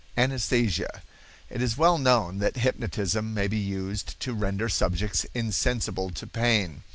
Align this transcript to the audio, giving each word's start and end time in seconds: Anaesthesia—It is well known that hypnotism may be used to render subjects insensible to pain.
Anaesthesia—It 0.17 1.61
is 1.61 1.77
well 1.77 1.99
known 1.99 2.39
that 2.39 2.55
hypnotism 2.57 3.35
may 3.35 3.47
be 3.47 3.59
used 3.59 4.19
to 4.21 4.33
render 4.33 4.67
subjects 4.67 5.27
insensible 5.35 6.09
to 6.09 6.25
pain. 6.25 6.81